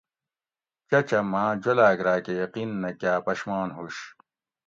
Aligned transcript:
چچ 0.89 1.09
اۤ 1.19 1.23
ماۤں 1.31 1.51
جولاۤگ 1.61 1.99
راۤکہ 2.05 2.33
یقین 2.41 2.69
نہ 2.81 2.89
کاۤ 2.99 3.19
پشمان 3.25 3.69
ہُوش 3.77 3.95